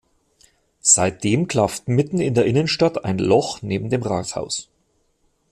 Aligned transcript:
Seitdem 0.81 1.47
klafft 1.47 1.87
mitten 1.87 2.19
in 2.19 2.33
der 2.33 2.45
Innenstadt 2.47 3.05
ein 3.05 3.19
Loch 3.19 3.61
neben 3.61 3.91
dem 3.91 4.01
Rathaus. 4.01 4.67